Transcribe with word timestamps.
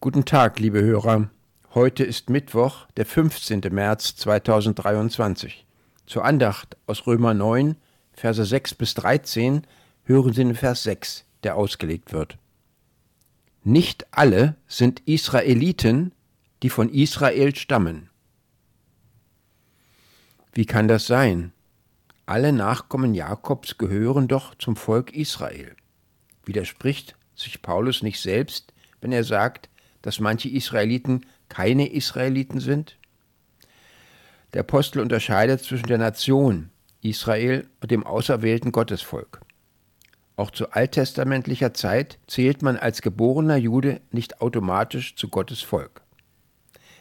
Guten 0.00 0.24
Tag, 0.24 0.60
liebe 0.60 0.80
Hörer. 0.80 1.28
Heute 1.74 2.04
ist 2.04 2.30
Mittwoch, 2.30 2.86
der 2.96 3.04
15. 3.04 3.62
März 3.72 4.14
2023. 4.14 5.66
Zur 6.06 6.24
Andacht 6.24 6.76
aus 6.86 7.08
Römer 7.08 7.34
9, 7.34 7.74
Verse 8.12 8.44
6 8.44 8.76
bis 8.76 8.94
13 8.94 9.66
hören 10.04 10.32
Sie 10.32 10.44
den 10.44 10.54
Vers 10.54 10.84
6, 10.84 11.24
der 11.42 11.56
ausgelegt 11.56 12.12
wird. 12.12 12.38
Nicht 13.64 14.06
alle 14.12 14.54
sind 14.68 15.02
Israeliten, 15.06 16.12
die 16.62 16.70
von 16.70 16.90
Israel 16.90 17.56
stammen. 17.56 18.08
Wie 20.52 20.64
kann 20.64 20.86
das 20.86 21.08
sein? 21.08 21.52
Alle 22.24 22.52
Nachkommen 22.52 23.16
Jakobs 23.16 23.78
gehören 23.78 24.28
doch 24.28 24.54
zum 24.54 24.76
Volk 24.76 25.12
Israel. 25.12 25.74
Widerspricht 26.44 27.16
sich 27.34 27.62
Paulus 27.62 28.04
nicht 28.04 28.20
selbst, 28.20 28.72
wenn 29.00 29.10
er 29.10 29.24
sagt, 29.24 29.68
dass 30.02 30.20
manche 30.20 30.48
Israeliten 30.48 31.26
keine 31.48 31.92
Israeliten 31.92 32.60
sind? 32.60 32.96
Der 34.54 34.60
Apostel 34.60 35.00
unterscheidet 35.00 35.62
zwischen 35.62 35.86
der 35.86 35.98
Nation 35.98 36.70
Israel 37.02 37.68
und 37.80 37.90
dem 37.90 38.04
auserwählten 38.04 38.72
Gottesvolk. 38.72 39.40
Auch 40.36 40.50
zu 40.52 40.70
alttestamentlicher 40.70 41.74
Zeit 41.74 42.18
zählt 42.28 42.62
man 42.62 42.76
als 42.76 43.02
geborener 43.02 43.56
Jude 43.56 44.00
nicht 44.12 44.40
automatisch 44.40 45.16
zu 45.16 45.28
Gottes 45.28 45.62
Volk. 45.62 46.02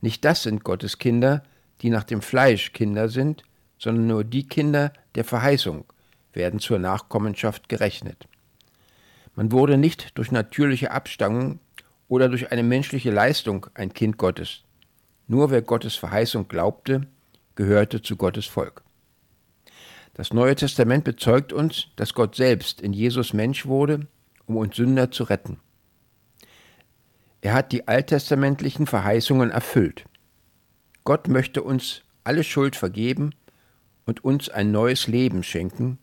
Nicht 0.00 0.24
das 0.24 0.42
sind 0.42 0.64
Gottes 0.64 0.98
Kinder, 0.98 1.44
die 1.82 1.90
nach 1.90 2.04
dem 2.04 2.22
Fleisch 2.22 2.72
Kinder 2.72 3.08
sind, 3.08 3.44
sondern 3.78 4.06
nur 4.06 4.24
die 4.24 4.46
Kinder 4.46 4.92
der 5.14 5.24
Verheißung 5.24 5.84
werden 6.32 6.60
zur 6.60 6.78
Nachkommenschaft 6.78 7.68
gerechnet. 7.68 8.26
Man 9.34 9.52
wurde 9.52 9.78
nicht 9.78 10.18
durch 10.18 10.32
natürliche 10.32 10.90
Abstammung 10.90 11.60
oder 12.10 12.28
durch 12.28 12.50
eine 12.50 12.64
menschliche 12.64 13.12
Leistung 13.12 13.68
ein 13.74 13.94
Kind 13.94 14.18
Gottes. 14.18 14.64
Nur 15.28 15.52
wer 15.52 15.62
Gottes 15.62 15.94
Verheißung 15.94 16.48
glaubte, 16.48 17.06
gehörte 17.54 18.02
zu 18.02 18.16
Gottes 18.16 18.46
Volk. 18.46 18.82
Das 20.14 20.32
Neue 20.32 20.56
Testament 20.56 21.04
bezeugt 21.04 21.52
uns, 21.52 21.86
dass 21.94 22.12
Gott 22.12 22.34
selbst 22.34 22.80
in 22.80 22.92
Jesus 22.92 23.32
Mensch 23.32 23.64
wurde, 23.64 24.08
um 24.46 24.56
uns 24.56 24.74
Sünder 24.74 25.12
zu 25.12 25.22
retten. 25.22 25.60
Er 27.42 27.54
hat 27.54 27.70
die 27.70 27.86
alttestamentlichen 27.86 28.88
Verheißungen 28.88 29.52
erfüllt. 29.52 30.04
Gott 31.04 31.28
möchte 31.28 31.62
uns 31.62 32.02
alle 32.24 32.42
Schuld 32.42 32.74
vergeben 32.74 33.36
und 34.04 34.24
uns 34.24 34.48
ein 34.48 34.72
neues 34.72 35.06
Leben 35.06 35.44
schenken, 35.44 36.00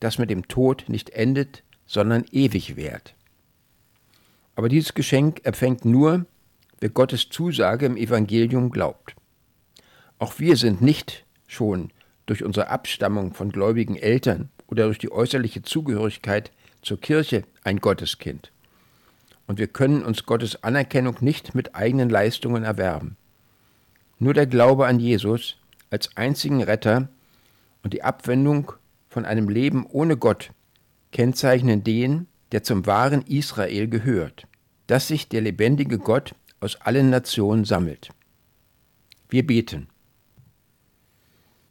das 0.00 0.18
mit 0.18 0.28
dem 0.28 0.48
Tod 0.48 0.86
nicht 0.88 1.10
endet, 1.10 1.62
sondern 1.86 2.24
ewig 2.32 2.74
währt. 2.74 3.14
Aber 4.56 4.68
dieses 4.68 4.94
Geschenk 4.94 5.42
empfängt 5.44 5.84
nur, 5.84 6.26
wer 6.80 6.88
Gottes 6.88 7.28
Zusage 7.28 7.86
im 7.86 7.96
Evangelium 7.96 8.70
glaubt. 8.70 9.14
Auch 10.18 10.38
wir 10.38 10.56
sind 10.56 10.80
nicht 10.80 11.24
schon 11.46 11.92
durch 12.24 12.42
unsere 12.42 12.68
Abstammung 12.70 13.34
von 13.34 13.52
gläubigen 13.52 13.96
Eltern 13.96 14.48
oder 14.66 14.86
durch 14.86 14.98
die 14.98 15.12
äußerliche 15.12 15.62
Zugehörigkeit 15.62 16.50
zur 16.82 16.98
Kirche 17.00 17.44
ein 17.64 17.78
Gotteskind. 17.78 18.50
Und 19.46 19.58
wir 19.58 19.68
können 19.68 20.02
uns 20.02 20.24
Gottes 20.26 20.62
Anerkennung 20.64 21.18
nicht 21.20 21.54
mit 21.54 21.74
eigenen 21.74 22.08
Leistungen 22.08 22.64
erwerben. 22.64 23.16
Nur 24.18 24.34
der 24.34 24.46
Glaube 24.46 24.86
an 24.86 24.98
Jesus 24.98 25.56
als 25.90 26.16
einzigen 26.16 26.62
Retter 26.62 27.08
und 27.82 27.92
die 27.92 28.02
Abwendung 28.02 28.72
von 29.08 29.24
einem 29.24 29.48
Leben 29.48 29.86
ohne 29.86 30.16
Gott 30.16 30.50
kennzeichnen 31.12 31.84
den, 31.84 32.26
der 32.52 32.62
zum 32.62 32.86
wahren 32.86 33.22
Israel 33.22 33.88
gehört, 33.88 34.46
dass 34.86 35.08
sich 35.08 35.28
der 35.28 35.40
lebendige 35.40 35.98
Gott 35.98 36.34
aus 36.60 36.76
allen 36.80 37.10
Nationen 37.10 37.64
sammelt. 37.64 38.10
Wir 39.28 39.46
beten. 39.46 39.88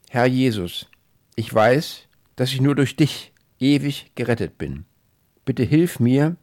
Herr 0.10 0.26
Jesus, 0.26 0.88
ich 1.36 1.54
weiß, 1.54 2.08
dass 2.36 2.52
ich 2.52 2.62
nur 2.62 2.76
durch 2.76 2.96
dich 2.96 3.34
ewig 3.60 4.12
gerettet 4.16 4.58
bin. 4.58 4.86
Bitte 5.46 5.64
hilf 5.64 6.00
mir, 6.00 6.36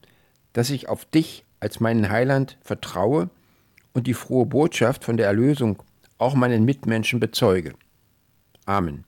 dass 0.52 0.70
ich 0.70 0.88
auf 0.88 1.04
dich 1.04 1.44
als 1.60 1.80
meinen 1.80 2.10
Heiland 2.10 2.58
vertraue 2.62 3.30
und 3.92 4.06
die 4.06 4.14
frohe 4.14 4.46
Botschaft 4.46 5.04
von 5.04 5.16
der 5.16 5.26
Erlösung 5.26 5.82
auch 6.18 6.34
meinen 6.34 6.64
Mitmenschen 6.64 7.20
bezeuge. 7.20 7.74
Amen. 8.64 9.04